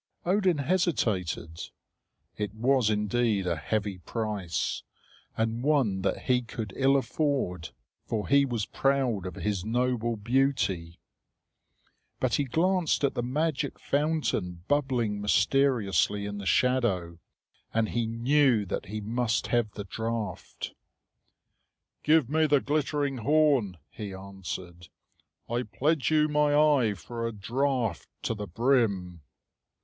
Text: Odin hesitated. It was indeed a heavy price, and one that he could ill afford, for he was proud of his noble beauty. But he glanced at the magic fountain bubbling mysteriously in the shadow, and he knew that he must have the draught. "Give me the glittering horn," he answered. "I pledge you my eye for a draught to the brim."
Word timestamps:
Odin 0.25 0.57
hesitated. 0.57 1.59
It 2.35 2.55
was 2.55 2.89
indeed 2.89 3.45
a 3.45 3.55
heavy 3.55 3.99
price, 3.99 4.81
and 5.37 5.61
one 5.61 6.01
that 6.01 6.23
he 6.23 6.41
could 6.41 6.73
ill 6.75 6.97
afford, 6.97 7.69
for 8.07 8.27
he 8.27 8.43
was 8.43 8.65
proud 8.65 9.27
of 9.27 9.35
his 9.35 9.63
noble 9.63 10.15
beauty. 10.15 10.99
But 12.19 12.33
he 12.33 12.45
glanced 12.45 13.03
at 13.03 13.13
the 13.13 13.21
magic 13.21 13.77
fountain 13.77 14.63
bubbling 14.67 15.21
mysteriously 15.21 16.25
in 16.25 16.39
the 16.39 16.47
shadow, 16.47 17.19
and 17.71 17.89
he 17.89 18.07
knew 18.07 18.65
that 18.65 18.87
he 18.87 19.01
must 19.01 19.45
have 19.53 19.69
the 19.73 19.83
draught. 19.83 20.73
"Give 22.01 22.27
me 22.27 22.47
the 22.47 22.59
glittering 22.59 23.17
horn," 23.17 23.77
he 23.91 24.15
answered. 24.15 24.87
"I 25.47 25.61
pledge 25.61 26.09
you 26.09 26.27
my 26.27 26.55
eye 26.59 26.95
for 26.95 27.27
a 27.27 27.31
draught 27.31 28.07
to 28.23 28.33
the 28.33 28.47
brim." 28.47 29.21